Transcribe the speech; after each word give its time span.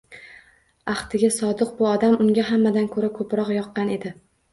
Ahdiga 0.93 1.29
sodiq 1.35 1.73
bu 1.81 1.87
odam 1.89 2.15
unga 2.25 2.45
hammadan 2.47 2.87
ko‘ra 2.95 3.11
ko‘proq 3.19 3.53
yoqqan 3.57 3.93
edi. 3.99 4.15